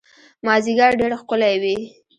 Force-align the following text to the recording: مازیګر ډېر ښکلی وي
مازیګر 0.45 0.91
ډېر 0.99 1.11
ښکلی 1.19 1.55
وي 1.61 1.77